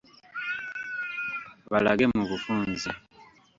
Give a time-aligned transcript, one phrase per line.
[1.71, 2.89] Balage mu bufunze.